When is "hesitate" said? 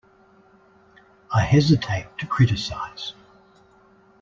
1.41-2.07